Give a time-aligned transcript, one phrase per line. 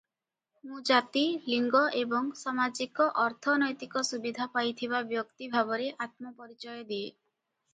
[0.67, 7.07] ମୁଁ ଜାତି, ଲିଙ୍ଗ ଏବଂ ସାମାଜିକ-ଅର୍ଥନୈତିକ ସୁବିଧା ପାଇଥିବା ବ୍ୟକ୍ତି ଭାବରେ ଆତ୍ମପରିଚୟ ଦିଏ।